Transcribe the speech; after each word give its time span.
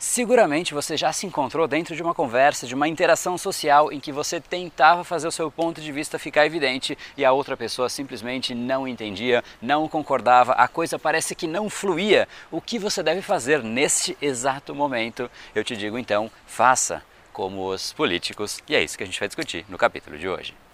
Seguramente 0.00 0.72
você 0.72 0.96
já 0.96 1.12
se 1.12 1.26
encontrou 1.26 1.68
dentro 1.68 1.94
de 1.94 2.02
uma 2.02 2.14
conversa, 2.14 2.66
de 2.66 2.74
uma 2.74 2.88
interação 2.88 3.36
social 3.36 3.92
em 3.92 4.00
que 4.00 4.10
você 4.10 4.40
tentava 4.40 5.04
fazer 5.04 5.28
o 5.28 5.30
seu 5.30 5.50
ponto 5.50 5.78
de 5.78 5.92
vista 5.92 6.18
ficar 6.18 6.46
evidente 6.46 6.96
e 7.18 7.22
a 7.22 7.32
outra 7.32 7.54
pessoa 7.54 7.86
simplesmente 7.90 8.54
não 8.54 8.88
entendia, 8.88 9.44
não 9.60 9.86
concordava, 9.86 10.52
a 10.52 10.66
coisa 10.66 10.98
parece 10.98 11.34
que 11.34 11.46
não 11.46 11.68
fluía. 11.68 12.26
O 12.50 12.62
que 12.62 12.78
você 12.78 13.02
deve 13.02 13.20
fazer 13.20 13.62
neste 13.62 14.16
exato 14.22 14.74
momento? 14.74 15.30
Eu 15.54 15.62
te 15.62 15.76
digo 15.76 15.98
então, 15.98 16.30
faça 16.46 17.02
como 17.30 17.68
os 17.68 17.92
políticos, 17.92 18.58
e 18.66 18.74
é 18.74 18.82
isso 18.82 18.96
que 18.96 19.04
a 19.04 19.06
gente 19.06 19.20
vai 19.20 19.28
discutir 19.28 19.66
no 19.68 19.76
capítulo 19.76 20.16
de 20.16 20.26
hoje. 20.26 20.54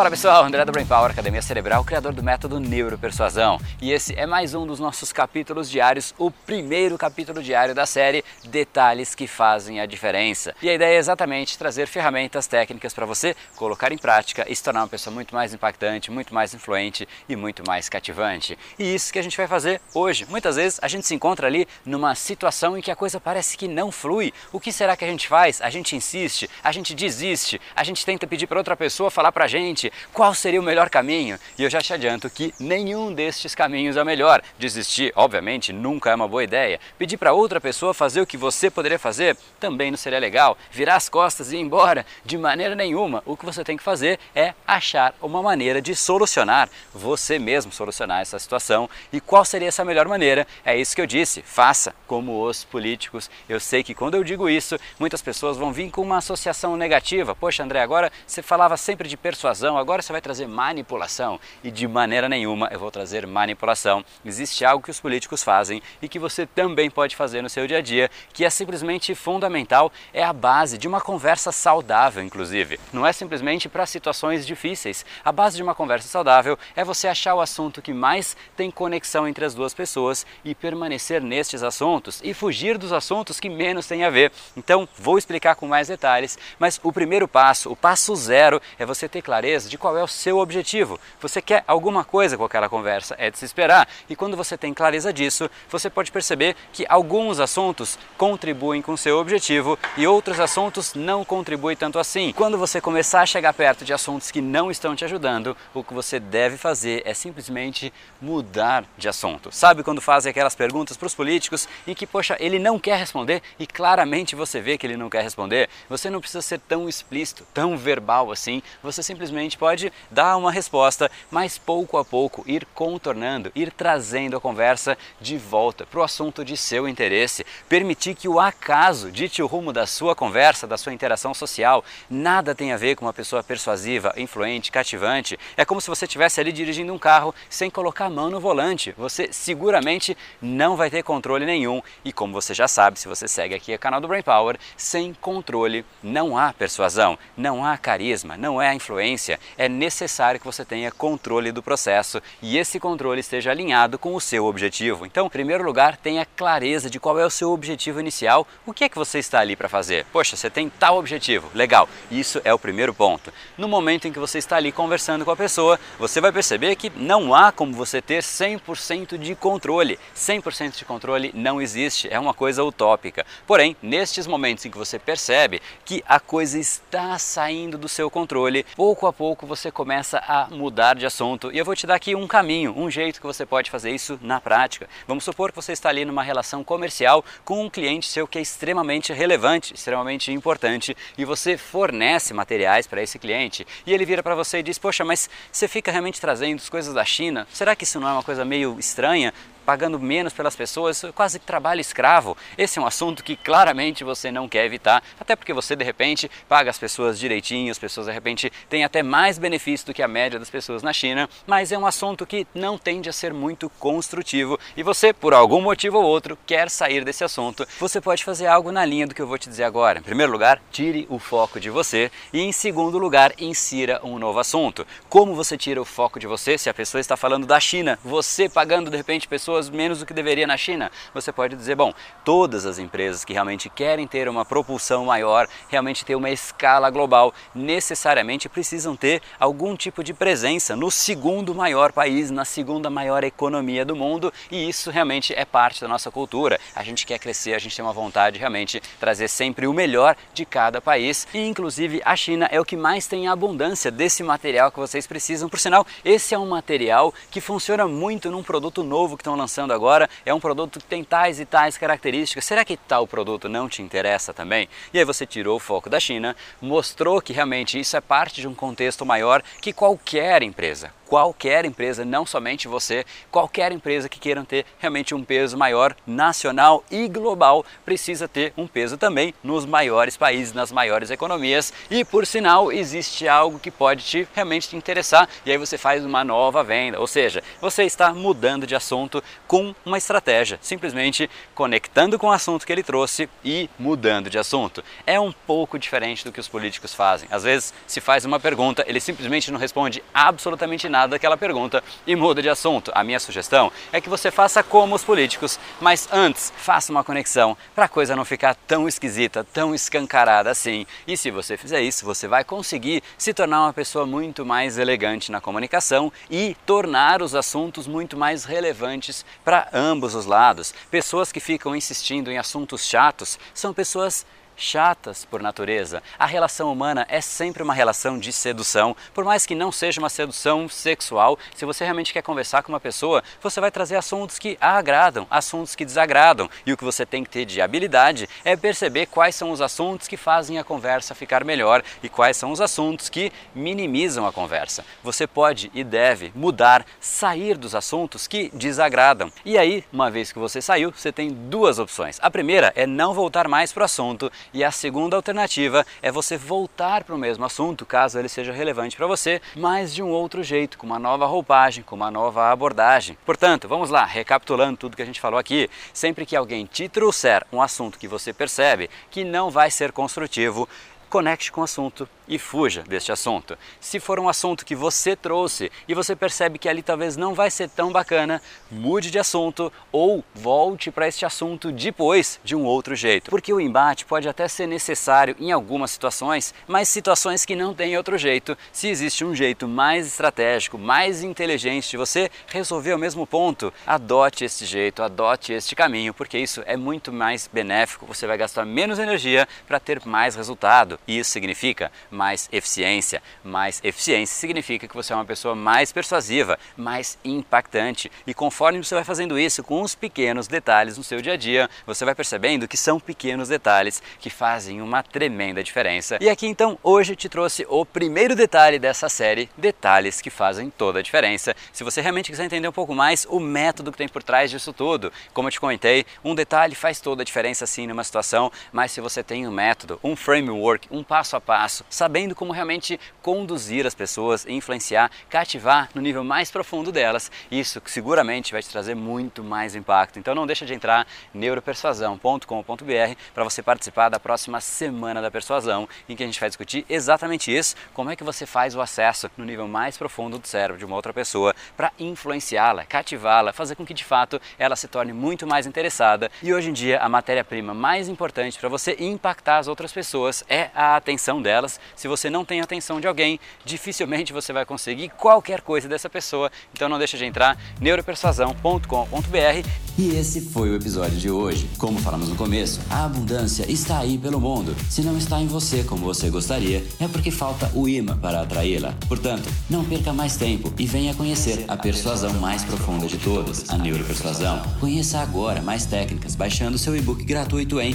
Fala 0.00 0.08
pessoal, 0.08 0.44
André 0.44 0.64
da 0.64 0.72
Brain 0.72 0.86
Power, 0.86 1.10
Academia 1.10 1.42
Cerebral, 1.42 1.84
criador 1.84 2.14
do 2.14 2.22
método 2.22 2.58
Neuropersuasão. 2.58 3.60
E 3.82 3.92
esse 3.92 4.18
é 4.18 4.24
mais 4.24 4.54
um 4.54 4.66
dos 4.66 4.80
nossos 4.80 5.12
capítulos 5.12 5.68
diários, 5.68 6.14
o 6.16 6.30
primeiro 6.30 6.96
capítulo 6.96 7.42
diário 7.42 7.74
da 7.74 7.84
série 7.84 8.24
Detalhes 8.46 9.14
que 9.14 9.26
fazem 9.26 9.78
a 9.78 9.84
diferença. 9.84 10.54
E 10.62 10.70
a 10.70 10.72
ideia 10.72 10.94
é 10.94 10.98
exatamente 10.98 11.58
trazer 11.58 11.86
ferramentas 11.86 12.46
técnicas 12.46 12.94
para 12.94 13.04
você 13.04 13.36
colocar 13.56 13.92
em 13.92 13.98
prática 13.98 14.46
e 14.48 14.56
se 14.56 14.64
tornar 14.64 14.80
uma 14.80 14.88
pessoa 14.88 15.12
muito 15.12 15.34
mais 15.34 15.52
impactante, 15.52 16.10
muito 16.10 16.32
mais 16.32 16.54
influente 16.54 17.06
e 17.28 17.36
muito 17.36 17.62
mais 17.66 17.90
cativante. 17.90 18.58
E 18.78 18.94
isso 18.94 19.12
que 19.12 19.18
a 19.18 19.22
gente 19.22 19.36
vai 19.36 19.46
fazer 19.46 19.82
hoje. 19.92 20.24
Muitas 20.30 20.56
vezes 20.56 20.80
a 20.80 20.88
gente 20.88 21.06
se 21.06 21.14
encontra 21.14 21.46
ali 21.46 21.68
numa 21.84 22.14
situação 22.14 22.74
em 22.74 22.80
que 22.80 22.90
a 22.90 22.96
coisa 22.96 23.20
parece 23.20 23.54
que 23.54 23.68
não 23.68 23.92
flui. 23.92 24.32
O 24.50 24.58
que 24.58 24.72
será 24.72 24.96
que 24.96 25.04
a 25.04 25.08
gente 25.08 25.28
faz? 25.28 25.60
A 25.60 25.68
gente 25.68 25.94
insiste, 25.94 26.48
a 26.64 26.72
gente 26.72 26.94
desiste, 26.94 27.60
a 27.76 27.84
gente 27.84 28.02
tenta 28.02 28.26
pedir 28.26 28.46
para 28.46 28.56
outra 28.56 28.74
pessoa 28.74 29.10
falar 29.10 29.30
para 29.30 29.44
a 29.44 29.48
gente 29.48 29.89
qual 30.12 30.34
seria 30.34 30.60
o 30.60 30.64
melhor 30.64 30.88
caminho. 30.90 31.38
E 31.58 31.62
eu 31.62 31.70
já 31.70 31.80
te 31.80 31.92
adianto 31.92 32.30
que 32.30 32.54
nenhum 32.58 33.12
destes 33.12 33.54
caminhos 33.54 33.96
é 33.96 34.02
o 34.02 34.06
melhor. 34.06 34.42
Desistir, 34.58 35.12
obviamente, 35.14 35.72
nunca 35.72 36.10
é 36.10 36.14
uma 36.14 36.28
boa 36.28 36.44
ideia. 36.44 36.80
Pedir 36.98 37.16
para 37.16 37.32
outra 37.32 37.60
pessoa 37.60 37.94
fazer 37.94 38.20
o 38.20 38.26
que 38.26 38.36
você 38.36 38.70
poderia 38.70 38.98
fazer 38.98 39.36
também 39.58 39.90
não 39.90 39.98
seria 39.98 40.18
legal. 40.18 40.56
Virar 40.70 40.96
as 40.96 41.08
costas 41.08 41.52
e 41.52 41.56
ir 41.56 41.60
embora, 41.60 42.04
de 42.24 42.36
maneira 42.38 42.74
nenhuma. 42.74 43.22
O 43.26 43.36
que 43.36 43.44
você 43.44 43.62
tem 43.64 43.76
que 43.76 43.82
fazer 43.82 44.18
é 44.34 44.54
achar 44.66 45.14
uma 45.20 45.42
maneira 45.42 45.80
de 45.80 45.94
solucionar, 45.94 46.68
você 46.94 47.38
mesmo 47.38 47.72
solucionar 47.72 48.20
essa 48.20 48.38
situação. 48.38 48.88
E 49.12 49.20
qual 49.20 49.44
seria 49.44 49.68
essa 49.68 49.84
melhor 49.84 50.08
maneira? 50.08 50.46
É 50.64 50.76
isso 50.76 50.94
que 50.94 51.00
eu 51.00 51.06
disse, 51.06 51.42
faça 51.42 51.94
como 52.06 52.44
os 52.44 52.64
políticos. 52.64 53.30
Eu 53.48 53.60
sei 53.60 53.82
que 53.82 53.94
quando 53.94 54.16
eu 54.16 54.24
digo 54.24 54.48
isso, 54.48 54.78
muitas 54.98 55.22
pessoas 55.22 55.56
vão 55.56 55.72
vir 55.72 55.90
com 55.90 56.02
uma 56.02 56.18
associação 56.18 56.76
negativa. 56.76 57.34
Poxa, 57.34 57.62
André, 57.62 57.80
agora 57.80 58.12
você 58.26 58.42
falava 58.42 58.76
sempre 58.76 59.08
de 59.08 59.16
persuasão 59.16 59.76
agora 59.80 60.02
você 60.02 60.12
vai 60.12 60.20
trazer 60.20 60.46
manipulação 60.46 61.40
e 61.64 61.70
de 61.70 61.88
maneira 61.88 62.28
nenhuma 62.28 62.68
eu 62.70 62.78
vou 62.78 62.90
trazer 62.90 63.26
manipulação. 63.26 64.04
Existe 64.24 64.64
algo 64.64 64.84
que 64.84 64.90
os 64.90 65.00
políticos 65.00 65.42
fazem 65.42 65.82
e 66.00 66.08
que 66.08 66.18
você 66.18 66.46
também 66.46 66.90
pode 66.90 67.16
fazer 67.16 67.42
no 67.42 67.48
seu 67.48 67.66
dia 67.66 67.78
a 67.78 67.82
dia, 67.82 68.10
que 68.32 68.44
é 68.44 68.50
simplesmente 68.50 69.14
fundamental, 69.14 69.92
é 70.12 70.22
a 70.22 70.32
base 70.32 70.78
de 70.78 70.86
uma 70.86 71.00
conversa 71.00 71.50
saudável, 71.50 72.22
inclusive. 72.22 72.78
Não 72.92 73.06
é 73.06 73.12
simplesmente 73.12 73.68
para 73.68 73.86
situações 73.86 74.46
difíceis. 74.46 75.04
A 75.24 75.32
base 75.32 75.56
de 75.56 75.62
uma 75.62 75.74
conversa 75.74 76.08
saudável 76.08 76.58
é 76.76 76.84
você 76.84 77.08
achar 77.08 77.34
o 77.34 77.40
assunto 77.40 77.82
que 77.82 77.92
mais 77.92 78.36
tem 78.56 78.70
conexão 78.70 79.26
entre 79.26 79.44
as 79.44 79.54
duas 79.54 79.74
pessoas 79.74 80.26
e 80.44 80.54
permanecer 80.54 81.22
nestes 81.22 81.62
assuntos 81.62 82.20
e 82.22 82.34
fugir 82.34 82.78
dos 82.78 82.92
assuntos 82.92 83.40
que 83.40 83.48
menos 83.48 83.86
têm 83.86 84.04
a 84.04 84.10
ver. 84.10 84.32
Então, 84.56 84.88
vou 84.96 85.18
explicar 85.18 85.54
com 85.54 85.66
mais 85.66 85.88
detalhes, 85.88 86.38
mas 86.58 86.80
o 86.82 86.92
primeiro 86.92 87.26
passo, 87.26 87.70
o 87.70 87.76
passo 87.76 88.14
zero, 88.16 88.60
é 88.78 88.86
você 88.86 89.08
ter 89.08 89.22
clareza 89.22 89.59
de 89.68 89.76
qual 89.76 89.96
é 89.98 90.02
o 90.02 90.08
seu 90.08 90.38
objetivo. 90.38 91.00
Você 91.20 91.42
quer 91.42 91.64
alguma 91.66 92.04
coisa 92.04 92.36
com 92.36 92.44
aquela 92.44 92.68
conversa, 92.68 93.14
é 93.18 93.30
de 93.30 93.38
se 93.38 93.44
esperar. 93.44 93.88
E 94.08 94.16
quando 94.16 94.36
você 94.36 94.56
tem 94.56 94.72
clareza 94.72 95.12
disso, 95.12 95.50
você 95.68 95.90
pode 95.90 96.12
perceber 96.12 96.56
que 96.72 96.86
alguns 96.88 97.40
assuntos 97.40 97.98
contribuem 98.16 98.80
com 98.80 98.92
o 98.92 98.98
seu 98.98 99.18
objetivo 99.18 99.78
e 99.96 100.06
outros 100.06 100.38
assuntos 100.38 100.94
não 100.94 101.24
contribuem 101.24 101.76
tanto 101.76 101.98
assim. 101.98 102.32
Quando 102.32 102.56
você 102.56 102.80
começar 102.80 103.22
a 103.22 103.26
chegar 103.26 103.52
perto 103.52 103.84
de 103.84 103.92
assuntos 103.92 104.30
que 104.30 104.40
não 104.40 104.70
estão 104.70 104.94
te 104.94 105.04
ajudando, 105.04 105.56
o 105.74 105.82
que 105.82 105.94
você 105.94 106.20
deve 106.20 106.56
fazer 106.56 107.02
é 107.04 107.14
simplesmente 107.14 107.92
mudar 108.20 108.84
de 108.96 109.08
assunto. 109.08 109.50
Sabe 109.52 109.82
quando 109.82 110.00
fazem 110.00 110.30
aquelas 110.30 110.54
perguntas 110.54 110.96
para 110.96 111.06
os 111.06 111.14
políticos 111.14 111.68
em 111.86 111.94
que, 111.94 112.06
poxa, 112.06 112.36
ele 112.38 112.58
não 112.58 112.78
quer 112.78 112.98
responder 112.98 113.42
e 113.58 113.66
claramente 113.66 114.36
você 114.36 114.60
vê 114.60 114.78
que 114.78 114.86
ele 114.86 114.96
não 114.96 115.10
quer 115.10 115.22
responder? 115.22 115.68
Você 115.88 116.10
não 116.10 116.20
precisa 116.20 116.42
ser 116.42 116.60
tão 116.60 116.88
explícito, 116.88 117.46
tão 117.52 117.76
verbal 117.76 118.30
assim, 118.30 118.62
você 118.82 119.02
simplesmente 119.02 119.49
gente 119.50 119.58
pode 119.58 119.92
dar 120.10 120.36
uma 120.36 120.52
resposta, 120.52 121.10
mas 121.28 121.58
pouco 121.58 121.98
a 121.98 122.04
pouco 122.04 122.44
ir 122.46 122.64
contornando, 122.72 123.50
ir 123.52 123.72
trazendo 123.72 124.36
a 124.36 124.40
conversa 124.40 124.96
de 125.20 125.36
volta 125.36 125.84
para 125.84 125.98
o 125.98 126.02
assunto 126.04 126.44
de 126.44 126.56
seu 126.56 126.88
interesse, 126.88 127.44
permitir 127.68 128.14
que 128.14 128.28
o 128.28 128.38
acaso 128.38 129.10
dite 129.10 129.42
o 129.42 129.46
rumo 129.46 129.72
da 129.72 129.86
sua 129.86 130.14
conversa, 130.14 130.68
da 130.68 130.78
sua 130.78 130.94
interação 130.94 131.34
social. 131.34 131.84
Nada 132.08 132.54
tem 132.54 132.72
a 132.72 132.76
ver 132.76 132.94
com 132.94 133.04
uma 133.04 133.12
pessoa 133.12 133.42
persuasiva, 133.42 134.14
influente, 134.16 134.70
cativante. 134.70 135.38
É 135.56 135.64
como 135.64 135.80
se 135.80 135.88
você 135.88 136.04
estivesse 136.04 136.40
ali 136.40 136.52
dirigindo 136.52 136.94
um 136.94 136.98
carro 136.98 137.34
sem 137.48 137.68
colocar 137.68 138.06
a 138.06 138.10
mão 138.10 138.30
no 138.30 138.38
volante. 138.38 138.94
Você 138.96 139.32
seguramente 139.32 140.16
não 140.40 140.76
vai 140.76 140.90
ter 140.90 141.02
controle 141.02 141.44
nenhum. 141.44 141.82
E 142.04 142.12
como 142.12 142.32
você 142.32 142.54
já 142.54 142.68
sabe, 142.68 143.00
se 143.00 143.08
você 143.08 143.26
segue 143.26 143.54
aqui 143.54 143.74
o 143.74 143.78
canal 143.78 144.00
do 144.00 144.06
Brain 144.06 144.22
Power, 144.22 144.56
sem 144.76 145.12
controle 145.12 145.84
não 146.02 146.38
há 146.38 146.52
persuasão, 146.52 147.18
não 147.36 147.64
há 147.64 147.76
carisma, 147.76 148.36
não 148.36 148.62
é 148.62 148.72
influência, 148.74 149.39
é 149.56 149.68
necessário 149.68 150.40
que 150.40 150.46
você 150.46 150.64
tenha 150.64 150.90
controle 150.90 151.52
do 151.52 151.62
processo 151.62 152.22
e 152.42 152.58
esse 152.58 152.78
controle 152.78 153.20
esteja 153.20 153.50
alinhado 153.50 153.98
com 153.98 154.14
o 154.14 154.20
seu 154.20 154.46
objetivo. 154.46 155.06
Então, 155.06 155.26
em 155.26 155.30
primeiro 155.30 155.64
lugar, 155.64 155.96
tenha 155.96 156.24
clareza 156.24 156.88
de 156.90 157.00
qual 157.00 157.18
é 157.18 157.24
o 157.24 157.30
seu 157.30 157.50
objetivo 157.50 158.00
inicial, 158.00 158.46
o 158.66 158.72
que 158.72 158.84
é 158.84 158.88
que 158.88 158.98
você 158.98 159.18
está 159.18 159.40
ali 159.40 159.56
para 159.56 159.68
fazer. 159.68 160.06
Poxa, 160.12 160.36
você 160.36 160.50
tem 160.50 160.68
tal 160.68 160.98
objetivo, 160.98 161.50
legal, 161.54 161.88
isso 162.10 162.40
é 162.44 162.52
o 162.52 162.58
primeiro 162.58 162.92
ponto. 162.92 163.32
No 163.56 163.68
momento 163.68 164.06
em 164.06 164.12
que 164.12 164.18
você 164.18 164.38
está 164.38 164.56
ali 164.56 164.72
conversando 164.72 165.24
com 165.24 165.30
a 165.30 165.36
pessoa, 165.36 165.78
você 165.98 166.20
vai 166.20 166.32
perceber 166.32 166.76
que 166.76 166.90
não 166.96 167.34
há 167.34 167.52
como 167.52 167.72
você 167.72 168.00
ter 168.02 168.22
100% 168.22 169.18
de 169.18 169.34
controle. 169.34 169.98
100% 170.16 170.76
de 170.76 170.84
controle 170.84 171.30
não 171.34 171.60
existe, 171.60 172.08
é 172.10 172.18
uma 172.18 172.34
coisa 172.34 172.64
utópica. 172.64 173.24
Porém, 173.46 173.76
nestes 173.82 174.26
momentos 174.26 174.64
em 174.64 174.70
que 174.70 174.78
você 174.78 174.98
percebe 174.98 175.60
que 175.84 176.02
a 176.06 176.18
coisa 176.18 176.58
está 176.58 177.18
saindo 177.18 177.78
do 177.78 177.88
seu 177.88 178.10
controle, 178.10 178.64
pouco 178.76 179.06
a 179.06 179.12
pouco 179.12 179.29
pouco 179.30 179.46
você 179.46 179.70
começa 179.70 180.18
a 180.26 180.48
mudar 180.50 180.96
de 180.96 181.06
assunto. 181.06 181.52
E 181.52 181.58
eu 181.58 181.64
vou 181.64 181.76
te 181.76 181.86
dar 181.86 181.94
aqui 181.94 182.16
um 182.16 182.26
caminho, 182.26 182.74
um 182.76 182.90
jeito 182.90 183.20
que 183.20 183.26
você 183.26 183.46
pode 183.46 183.70
fazer 183.70 183.92
isso 183.92 184.18
na 184.20 184.40
prática. 184.40 184.88
Vamos 185.06 185.22
supor 185.22 185.52
que 185.52 185.56
você 185.56 185.70
está 185.70 185.88
ali 185.88 186.04
numa 186.04 186.24
relação 186.24 186.64
comercial 186.64 187.24
com 187.44 187.64
um 187.64 187.70
cliente 187.70 188.08
seu 188.08 188.26
que 188.26 188.38
é 188.38 188.42
extremamente 188.42 189.12
relevante, 189.12 189.72
extremamente 189.72 190.32
importante 190.32 190.96
e 191.16 191.24
você 191.24 191.56
fornece 191.56 192.34
materiais 192.34 192.88
para 192.88 193.00
esse 193.04 193.20
cliente 193.20 193.64
e 193.86 193.94
ele 193.94 194.04
vira 194.04 194.20
para 194.20 194.34
você 194.34 194.58
e 194.58 194.62
diz: 194.64 194.78
Poxa, 194.78 195.04
mas 195.04 195.30
você 195.52 195.68
fica 195.68 195.92
realmente 195.92 196.20
trazendo 196.20 196.58
as 196.58 196.68
coisas 196.68 196.92
da 196.92 197.04
China? 197.04 197.46
Será 197.52 197.76
que 197.76 197.84
isso 197.84 198.00
não 198.00 198.08
é 198.08 198.12
uma 198.12 198.24
coisa 198.24 198.44
meio 198.44 198.80
estranha? 198.80 199.32
Pagando 199.64 199.98
menos 199.98 200.32
pelas 200.32 200.56
pessoas, 200.56 201.04
quase 201.14 201.38
que 201.38 201.46
trabalho 201.46 201.80
escravo. 201.80 202.36
Esse 202.56 202.78
é 202.78 202.82
um 202.82 202.86
assunto 202.86 203.22
que 203.22 203.36
claramente 203.36 204.04
você 204.04 204.30
não 204.30 204.48
quer 204.48 204.64
evitar, 204.64 205.02
até 205.18 205.36
porque 205.36 205.52
você 205.52 205.76
de 205.76 205.84
repente 205.84 206.30
paga 206.48 206.70
as 206.70 206.78
pessoas 206.78 207.18
direitinho, 207.18 207.70
as 207.70 207.78
pessoas 207.78 208.06
de 208.06 208.12
repente 208.12 208.52
têm 208.68 208.84
até 208.84 209.02
mais 209.02 209.38
benefício 209.38 209.86
do 209.86 209.94
que 209.94 210.02
a 210.02 210.08
média 210.08 210.38
das 210.38 210.50
pessoas 210.50 210.82
na 210.82 210.92
China, 210.92 211.28
mas 211.46 211.72
é 211.72 211.78
um 211.78 211.86
assunto 211.86 212.26
que 212.26 212.46
não 212.54 212.78
tende 212.78 213.08
a 213.08 213.12
ser 213.12 213.32
muito 213.32 213.70
construtivo 213.78 214.58
e 214.76 214.82
você, 214.82 215.12
por 215.12 215.34
algum 215.34 215.60
motivo 215.60 215.98
ou 215.98 216.04
outro, 216.04 216.38
quer 216.46 216.70
sair 216.70 217.04
desse 217.04 217.24
assunto. 217.24 217.66
Você 217.78 218.00
pode 218.00 218.24
fazer 218.24 218.46
algo 218.46 218.72
na 218.72 218.84
linha 218.84 219.06
do 219.06 219.14
que 219.14 219.22
eu 219.22 219.26
vou 219.26 219.38
te 219.38 219.48
dizer 219.48 219.64
agora. 219.64 219.98
Em 219.98 220.02
primeiro 220.02 220.32
lugar, 220.32 220.60
tire 220.70 221.06
o 221.10 221.18
foco 221.18 221.60
de 221.60 221.70
você 221.70 222.10
e 222.32 222.40
em 222.40 222.52
segundo 222.52 222.98
lugar, 222.98 223.32
insira 223.38 224.00
um 224.02 224.18
novo 224.18 224.38
assunto. 224.38 224.86
Como 225.08 225.34
você 225.34 225.56
tira 225.56 225.80
o 225.80 225.84
foco 225.84 226.18
de 226.18 226.26
você 226.26 226.56
se 226.56 226.68
a 226.68 226.74
pessoa 226.74 227.00
está 227.00 227.16
falando 227.16 227.46
da 227.46 227.58
China, 227.60 227.98
você 228.04 228.48
pagando 228.48 228.90
de 228.90 228.96
repente 228.96 229.28
pessoas 229.28 229.49
pessoas 229.50 229.68
menos 229.68 229.98
do 229.98 230.06
que 230.06 230.14
deveria 230.14 230.46
na 230.46 230.56
China? 230.56 230.92
Você 231.12 231.32
pode 231.32 231.56
dizer, 231.56 231.74
bom, 231.74 231.92
todas 232.24 232.64
as 232.64 232.78
empresas 232.78 233.24
que 233.24 233.32
realmente 233.32 233.68
querem 233.68 234.06
ter 234.06 234.28
uma 234.28 234.44
propulsão 234.44 235.04
maior, 235.04 235.48
realmente 235.68 236.04
ter 236.04 236.14
uma 236.14 236.30
escala 236.30 236.88
global, 236.88 237.34
necessariamente 237.52 238.48
precisam 238.48 238.94
ter 238.94 239.20
algum 239.40 239.74
tipo 239.74 240.04
de 240.04 240.14
presença 240.14 240.76
no 240.76 240.88
segundo 240.88 241.52
maior 241.52 241.92
país, 241.92 242.30
na 242.30 242.44
segunda 242.44 242.88
maior 242.88 243.24
economia 243.24 243.84
do 243.84 243.96
mundo, 243.96 244.32
e 244.52 244.68
isso 244.68 244.88
realmente 244.88 245.34
é 245.34 245.44
parte 245.44 245.80
da 245.80 245.88
nossa 245.88 246.12
cultura. 246.12 246.60
A 246.74 246.84
gente 246.84 247.04
quer 247.04 247.18
crescer, 247.18 247.54
a 247.54 247.58
gente 247.58 247.74
tem 247.74 247.84
uma 247.84 247.92
vontade 247.92 248.34
de 248.34 248.38
realmente 248.38 248.80
trazer 249.00 249.26
sempre 249.26 249.66
o 249.66 249.72
melhor 249.72 250.16
de 250.32 250.44
cada 250.44 250.80
país, 250.80 251.26
e 251.34 251.40
inclusive 251.40 252.00
a 252.04 252.14
China 252.14 252.48
é 252.52 252.60
o 252.60 252.64
que 252.64 252.76
mais 252.76 253.08
tem 253.08 253.26
abundância 253.26 253.90
desse 253.90 254.22
material 254.22 254.70
que 254.70 254.78
vocês 254.78 255.08
precisam. 255.08 255.48
Por 255.48 255.58
sinal, 255.58 255.84
esse 256.04 256.34
é 256.34 256.38
um 256.38 256.48
material 256.48 257.12
que 257.32 257.40
funciona 257.40 257.88
muito 257.88 258.30
num 258.30 258.44
produto 258.44 258.84
novo 258.84 259.16
que 259.16 259.22
estão 259.22 259.39
lançando 259.40 259.72
agora, 259.72 260.08
é 260.24 260.32
um 260.32 260.40
produto 260.40 260.78
que 260.78 260.84
tem 260.84 261.02
tais 261.02 261.40
e 261.40 261.44
tais 261.44 261.78
características. 261.78 262.44
Será 262.44 262.64
que 262.64 262.76
tal 262.76 263.06
produto 263.06 263.48
não 263.48 263.68
te 263.68 263.82
interessa 263.82 264.32
também? 264.34 264.68
E 264.92 264.98
aí 264.98 265.04
você 265.04 265.26
tirou 265.26 265.56
o 265.56 265.60
foco 265.60 265.88
da 265.88 265.98
China, 265.98 266.36
mostrou 266.60 267.20
que 267.20 267.32
realmente 267.32 267.80
isso 267.80 267.96
é 267.96 268.00
parte 268.00 268.40
de 268.40 268.46
um 268.46 268.54
contexto 268.54 269.04
maior 269.06 269.42
que 269.60 269.72
qualquer 269.72 270.42
empresa, 270.42 270.92
qualquer 271.10 271.64
empresa, 271.64 272.04
não 272.04 272.24
somente 272.24 272.68
você, 272.68 273.04
qualquer 273.32 273.72
empresa 273.72 274.08
que 274.08 274.20
queiram 274.20 274.44
ter 274.44 274.64
realmente 274.78 275.12
um 275.12 275.24
peso 275.24 275.58
maior 275.58 275.92
nacional 276.06 276.84
e 276.88 277.08
global 277.08 277.66
precisa 277.84 278.28
ter 278.28 278.52
um 278.56 278.64
peso 278.64 278.96
também 278.96 279.34
nos 279.42 279.66
maiores 279.66 280.16
países, 280.16 280.54
nas 280.54 280.70
maiores 280.70 281.10
economias. 281.10 281.72
E 281.90 282.04
por 282.04 282.24
sinal, 282.24 282.70
existe 282.70 283.26
algo 283.26 283.58
que 283.58 283.72
pode 283.72 284.04
te 284.04 284.28
realmente 284.32 284.68
te 284.68 284.76
interessar 284.76 285.28
e 285.44 285.50
aí 285.50 285.58
você 285.58 285.76
faz 285.76 286.04
uma 286.04 286.22
nova 286.22 286.62
venda, 286.62 287.00
ou 287.00 287.08
seja, 287.08 287.42
você 287.60 287.82
está 287.82 288.14
mudando 288.14 288.64
de 288.64 288.76
assunto 288.76 289.20
com 289.48 289.74
uma 289.84 289.98
estratégia, 289.98 290.60
simplesmente 290.62 291.28
conectando 291.56 292.20
com 292.20 292.28
o 292.28 292.32
assunto 292.32 292.64
que 292.64 292.72
ele 292.72 292.84
trouxe 292.84 293.28
e 293.44 293.68
mudando 293.76 294.30
de 294.30 294.38
assunto. 294.38 294.84
É 295.04 295.18
um 295.18 295.32
pouco 295.32 295.76
diferente 295.76 296.24
do 296.24 296.30
que 296.30 296.38
os 296.38 296.46
políticos 296.46 296.94
fazem. 296.94 297.28
Às 297.32 297.42
vezes 297.42 297.74
se 297.84 298.00
faz 298.00 298.24
uma 298.24 298.38
pergunta, 298.38 298.84
ele 298.86 299.00
simplesmente 299.00 299.50
não 299.50 299.58
responde 299.58 300.04
absolutamente 300.14 300.88
nada 300.88 300.99
daquela 301.06 301.36
pergunta 301.36 301.82
e 302.06 302.14
muda 302.16 302.42
de 302.42 302.48
assunto. 302.48 302.90
A 302.94 303.02
minha 303.04 303.20
sugestão 303.20 303.70
é 303.92 304.00
que 304.00 304.08
você 304.08 304.30
faça 304.30 304.62
como 304.62 304.94
os 304.94 305.04
políticos, 305.04 305.58
mas 305.80 306.08
antes 306.12 306.52
faça 306.56 306.92
uma 306.92 307.04
conexão 307.04 307.56
para 307.74 307.86
a 307.86 307.88
coisa 307.88 308.16
não 308.16 308.24
ficar 308.24 308.54
tão 308.54 308.88
esquisita, 308.88 309.44
tão 309.44 309.74
escancarada 309.74 310.50
assim. 310.50 310.86
E 311.06 311.16
se 311.16 311.30
você 311.30 311.56
fizer 311.56 311.82
isso, 311.82 312.04
você 312.04 312.26
vai 312.28 312.44
conseguir 312.44 313.02
se 313.16 313.34
tornar 313.34 313.62
uma 313.62 313.72
pessoa 313.72 314.06
muito 314.06 314.44
mais 314.44 314.78
elegante 314.78 315.32
na 315.32 315.40
comunicação 315.40 316.12
e 316.30 316.56
tornar 316.66 317.22
os 317.22 317.34
assuntos 317.34 317.86
muito 317.86 318.16
mais 318.16 318.44
relevantes 318.44 319.24
para 319.44 319.68
ambos 319.72 320.14
os 320.14 320.26
lados. 320.26 320.74
Pessoas 320.90 321.32
que 321.32 321.40
ficam 321.40 321.74
insistindo 321.74 322.30
em 322.30 322.38
assuntos 322.38 322.84
chatos 322.84 323.38
são 323.54 323.72
pessoas 323.72 324.26
chatas 324.60 325.24
por 325.24 325.42
natureza. 325.42 326.02
A 326.18 326.26
relação 326.26 326.72
humana 326.72 327.06
é 327.08 327.20
sempre 327.20 327.62
uma 327.62 327.74
relação 327.74 328.18
de 328.18 328.32
sedução, 328.32 328.96
por 329.14 329.24
mais 329.24 329.46
que 329.46 329.54
não 329.54 329.72
seja 329.72 330.00
uma 330.00 330.10
sedução 330.10 330.68
sexual. 330.68 331.38
Se 331.54 331.64
você 331.64 331.84
realmente 331.84 332.12
quer 332.12 332.22
conversar 332.22 332.62
com 332.62 332.72
uma 332.72 332.80
pessoa, 332.80 333.22
você 333.42 333.60
vai 333.60 333.70
trazer 333.70 333.96
assuntos 333.96 334.38
que 334.38 334.58
a 334.60 334.76
agradam, 334.76 335.26
assuntos 335.30 335.74
que 335.74 335.84
desagradam. 335.84 336.50
E 336.66 336.72
o 336.72 336.76
que 336.76 336.84
você 336.84 337.06
tem 337.06 337.22
que 337.22 337.30
ter 337.30 337.44
de 337.44 337.60
habilidade 337.60 338.28
é 338.44 338.56
perceber 338.56 339.06
quais 339.06 339.34
são 339.34 339.50
os 339.50 339.60
assuntos 339.60 340.08
que 340.08 340.16
fazem 340.16 340.58
a 340.58 340.64
conversa 340.64 341.14
ficar 341.14 341.44
melhor 341.44 341.82
e 342.02 342.08
quais 342.08 342.36
são 342.36 342.50
os 342.50 342.60
assuntos 342.60 343.08
que 343.08 343.32
minimizam 343.54 344.26
a 344.26 344.32
conversa. 344.32 344.84
Você 345.02 345.26
pode 345.26 345.70
e 345.74 345.84
deve 345.84 346.32
mudar, 346.34 346.84
sair 347.00 347.56
dos 347.56 347.74
assuntos 347.74 348.26
que 348.26 348.50
desagradam. 348.54 349.32
E 349.44 349.56
aí, 349.56 349.84
uma 349.92 350.10
vez 350.10 350.32
que 350.32 350.38
você 350.38 350.60
saiu, 350.60 350.92
você 350.92 351.12
tem 351.12 351.30
duas 351.30 351.78
opções. 351.78 352.18
A 352.20 352.30
primeira 352.30 352.72
é 352.74 352.86
não 352.86 353.14
voltar 353.14 353.48
mais 353.48 353.72
para 353.72 353.82
o 353.82 353.84
assunto 353.84 354.30
e 354.52 354.64
a 354.64 354.70
segunda 354.70 355.16
alternativa 355.16 355.86
é 356.02 356.10
você 356.10 356.36
voltar 356.36 357.04
para 357.04 357.14
o 357.14 357.18
mesmo 357.18 357.44
assunto, 357.44 357.86
caso 357.86 358.18
ele 358.18 358.28
seja 358.28 358.52
relevante 358.52 358.96
para 358.96 359.06
você, 359.06 359.40
mas 359.54 359.94
de 359.94 360.02
um 360.02 360.08
outro 360.08 360.42
jeito, 360.42 360.78
com 360.78 360.86
uma 360.86 360.98
nova 360.98 361.26
roupagem, 361.26 361.84
com 361.84 361.94
uma 361.94 362.10
nova 362.10 362.50
abordagem. 362.50 363.16
Portanto, 363.24 363.68
vamos 363.68 363.90
lá, 363.90 364.04
recapitulando 364.04 364.76
tudo 364.76 364.96
que 364.96 365.02
a 365.02 365.06
gente 365.06 365.20
falou 365.20 365.38
aqui. 365.38 365.68
Sempre 365.92 366.26
que 366.26 366.36
alguém 366.36 366.66
te 366.66 366.88
trouxer 366.88 367.46
um 367.52 367.62
assunto 367.62 367.98
que 367.98 368.08
você 368.08 368.32
percebe 368.32 368.90
que 369.10 369.24
não 369.24 369.50
vai 369.50 369.70
ser 369.70 369.92
construtivo, 369.92 370.68
conecte 371.10 371.50
com 371.50 371.60
o 371.60 371.64
assunto 371.64 372.08
e 372.30 372.38
fuja 372.38 372.84
deste 372.84 373.10
assunto. 373.10 373.58
Se 373.80 373.98
for 373.98 374.20
um 374.20 374.28
assunto 374.28 374.64
que 374.64 374.76
você 374.76 375.16
trouxe 375.16 375.70
e 375.88 375.92
você 375.92 376.14
percebe 376.14 376.58
que 376.58 376.68
ali 376.68 376.80
talvez 376.80 377.16
não 377.16 377.34
vai 377.34 377.50
ser 377.50 377.68
tão 377.68 377.90
bacana, 377.90 378.40
mude 378.70 379.10
de 379.10 379.18
assunto 379.18 379.72
ou 379.90 380.24
volte 380.32 380.92
para 380.92 381.08
este 381.08 381.26
assunto 381.26 381.72
depois 381.72 382.38
de 382.44 382.54
um 382.54 382.64
outro 382.64 382.94
jeito. 382.94 383.28
Porque 383.28 383.52
o 383.52 383.60
embate 383.60 384.04
pode 384.04 384.28
até 384.28 384.46
ser 384.46 384.68
necessário 384.68 385.34
em 385.40 385.50
algumas 385.50 385.90
situações, 385.90 386.54
mas 386.68 386.88
situações 386.88 387.44
que 387.44 387.56
não 387.56 387.74
tem 387.74 387.96
outro 387.96 388.16
jeito, 388.16 388.56
se 388.70 388.86
existe 388.86 389.24
um 389.24 389.34
jeito 389.34 389.66
mais 389.66 390.06
estratégico, 390.06 390.78
mais 390.78 391.24
inteligente 391.24 391.90
de 391.90 391.96
você 391.96 392.30
resolver 392.46 392.94
o 392.94 392.98
mesmo 392.98 393.26
ponto, 393.26 393.74
adote 393.84 394.44
este 394.44 394.64
jeito, 394.64 395.02
adote 395.02 395.52
este 395.52 395.74
caminho, 395.74 396.14
porque 396.14 396.38
isso 396.38 396.62
é 396.64 396.76
muito 396.76 397.12
mais 397.12 397.50
benéfico, 397.52 398.06
você 398.06 398.24
vai 398.24 398.38
gastar 398.38 398.64
menos 398.64 399.00
energia 399.00 399.48
para 399.66 399.80
ter 399.80 400.00
mais 400.06 400.36
resultado. 400.36 400.99
Isso 401.06 401.30
significa 401.30 401.90
mais 402.10 402.48
eficiência. 402.52 403.22
Mais 403.42 403.80
eficiência 403.82 404.36
significa 404.36 404.86
que 404.86 404.94
você 404.94 405.12
é 405.12 405.16
uma 405.16 405.24
pessoa 405.24 405.54
mais 405.54 405.92
persuasiva, 405.92 406.58
mais 406.76 407.18
impactante. 407.24 408.10
E 408.26 408.34
conforme 408.34 408.82
você 408.82 408.94
vai 408.94 409.04
fazendo 409.04 409.38
isso 409.38 409.62
com 409.62 409.82
os 409.82 409.94
pequenos 409.94 410.46
detalhes 410.46 410.96
no 410.96 411.04
seu 411.04 411.20
dia 411.20 411.34
a 411.34 411.36
dia, 411.36 411.68
você 411.86 412.04
vai 412.04 412.14
percebendo 412.14 412.68
que 412.68 412.76
são 412.76 413.00
pequenos 413.00 413.48
detalhes 413.48 414.02
que 414.18 414.30
fazem 414.30 414.80
uma 414.80 415.02
tremenda 415.02 415.62
diferença. 415.62 416.18
E 416.20 416.28
aqui 416.28 416.46
então, 416.46 416.78
hoje 416.82 417.16
te 417.16 417.28
trouxe 417.28 417.66
o 417.68 417.84
primeiro 417.84 418.34
detalhe 418.34 418.78
dessa 418.78 419.08
série, 419.08 419.50
detalhes 419.56 420.20
que 420.20 420.30
fazem 420.30 420.70
toda 420.70 421.00
a 421.00 421.02
diferença. 421.02 421.54
Se 421.72 421.84
você 421.84 422.00
realmente 422.00 422.30
quiser 422.30 422.44
entender 422.44 422.68
um 422.68 422.72
pouco 422.72 422.94
mais 422.94 423.26
o 423.28 423.40
método 423.40 423.92
que 423.92 423.98
tem 423.98 424.08
por 424.08 424.22
trás 424.22 424.50
disso 424.50 424.72
tudo, 424.72 425.12
como 425.32 425.48
eu 425.48 425.52
te 425.52 425.60
comentei, 425.60 426.06
um 426.24 426.34
detalhe 426.34 426.74
faz 426.74 427.00
toda 427.00 427.22
a 427.22 427.24
diferença 427.24 427.66
sim 427.66 427.86
numa 427.86 428.04
situação, 428.04 428.50
mas 428.72 428.92
se 428.92 429.00
você 429.00 429.22
tem 429.22 429.46
um 429.46 429.52
método, 429.52 429.98
um 430.02 430.14
framework, 430.14 430.88
um 430.90 431.02
passo 431.02 431.36
a 431.36 431.40
passo, 431.40 431.84
sabendo 431.88 432.34
como 432.34 432.52
realmente 432.52 432.98
conduzir 433.22 433.86
as 433.86 433.94
pessoas, 433.94 434.46
influenciar, 434.46 435.10
cativar 435.28 435.88
no 435.94 436.00
nível 436.00 436.24
mais 436.24 436.50
profundo 436.50 436.90
delas, 436.90 437.30
isso 437.50 437.80
seguramente 437.86 438.52
vai 438.52 438.62
te 438.62 438.68
trazer 438.68 438.94
muito 438.94 439.44
mais 439.44 439.74
impacto. 439.74 440.18
Então 440.18 440.34
não 440.34 440.46
deixa 440.46 440.66
de 440.66 440.74
entrar 440.74 441.06
neuropersuasão.com.br 441.34 443.14
para 443.34 443.44
você 443.44 443.62
participar 443.62 444.08
da 444.08 444.18
próxima 444.18 444.60
semana 444.60 445.20
da 445.22 445.30
persuasão, 445.30 445.88
em 446.08 446.16
que 446.16 446.22
a 446.22 446.26
gente 446.26 446.40
vai 446.40 446.48
discutir 446.48 446.84
exatamente 446.88 447.54
isso, 447.54 447.76
como 447.94 448.10
é 448.10 448.16
que 448.16 448.24
você 448.24 448.46
faz 448.46 448.74
o 448.74 448.80
acesso 448.80 449.30
no 449.36 449.44
nível 449.44 449.68
mais 449.68 449.96
profundo 449.96 450.38
do 450.38 450.46
cérebro 450.46 450.78
de 450.78 450.84
uma 450.84 450.96
outra 450.96 451.12
pessoa 451.12 451.54
para 451.76 451.92
influenciá-la, 451.98 452.84
cativá-la, 452.84 453.52
fazer 453.52 453.74
com 453.74 453.84
que 453.84 453.94
de 453.94 454.04
fato 454.04 454.40
ela 454.58 454.76
se 454.76 454.88
torne 454.88 455.12
muito 455.12 455.46
mais 455.46 455.66
interessada. 455.66 456.30
E 456.42 456.52
hoje 456.52 456.70
em 456.70 456.72
dia 456.72 457.00
a 457.00 457.08
matéria-prima 457.08 457.74
mais 457.74 458.08
importante 458.08 458.58
para 458.58 458.68
você 458.68 458.96
impactar 458.98 459.58
as 459.58 459.68
outras 459.68 459.92
pessoas 459.92 460.44
é 460.48 460.70
a 460.74 460.79
atenção 460.96 461.40
delas. 461.40 461.80
Se 461.96 462.08
você 462.08 462.30
não 462.30 462.44
tem 462.44 462.60
a 462.60 462.64
atenção 462.64 463.00
de 463.00 463.06
alguém, 463.06 463.38
dificilmente 463.64 464.32
você 464.32 464.52
vai 464.52 464.64
conseguir 464.64 465.10
qualquer 465.10 465.60
coisa 465.60 465.88
dessa 465.88 466.08
pessoa. 466.08 466.50
Então 466.72 466.88
não 466.88 466.98
deixa 466.98 467.16
de 467.16 467.24
entrar 467.24 467.58
neuropersuasão.com.br. 467.80 469.68
E 469.98 470.16
esse 470.16 470.40
foi 470.40 470.70
o 470.70 470.76
episódio 470.76 471.18
de 471.18 471.30
hoje. 471.30 471.68
Como 471.78 471.98
falamos 471.98 472.28
no 472.28 472.36
começo, 472.36 472.80
a 472.88 473.04
abundância 473.04 473.70
está 473.70 473.98
aí 473.98 474.16
pelo 474.16 474.40
mundo. 474.40 474.74
Se 474.88 475.02
não 475.02 475.18
está 475.18 475.40
em 475.40 475.46
você 475.46 475.82
como 475.84 476.04
você 476.04 476.30
gostaria, 476.30 476.84
é 476.98 477.06
porque 477.08 477.30
falta 477.30 477.70
o 477.74 477.88
imã 477.88 478.16
para 478.16 478.40
atraí-la. 478.40 478.94
Portanto, 479.08 479.48
não 479.68 479.84
perca 479.84 480.12
mais 480.12 480.36
tempo 480.36 480.72
e 480.78 480.86
venha 480.86 481.14
conhecer 481.14 481.64
a 481.68 481.76
persuasão 481.76 482.32
mais 482.34 482.64
profunda 482.64 483.06
de 483.06 483.18
todas, 483.18 483.68
a 483.68 483.76
neuropersuasão. 483.76 484.62
Conheça 484.80 485.18
agora 485.18 485.60
mais 485.60 485.84
técnicas 485.84 486.34
baixando 486.34 486.78
seu 486.78 486.96
e-book 486.96 487.22
gratuito 487.24 487.80
em 487.80 487.94